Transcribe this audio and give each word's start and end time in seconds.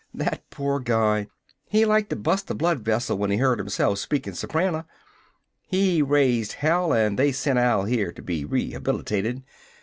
That 0.15 0.49
poor 0.49 0.79
guy, 0.79 1.27
he 1.67 1.85
liked 1.85 2.09
to 2.09 2.15
busted 2.15 2.49
a 2.49 2.55
blood 2.55 2.79
vessel 2.79 3.19
when 3.19 3.29
he 3.29 3.37
heard 3.37 3.59
himself 3.59 3.99
speakin' 3.99 4.33
soprano. 4.33 4.87
He 5.67 6.01
raised 6.01 6.53
hell 6.53 6.91
and 6.91 7.19
they 7.19 7.31
sent 7.31 7.59
Al 7.59 7.83
here 7.83 8.11
to 8.11 8.21
be 8.23 8.43
rehabilitated. 8.43 9.43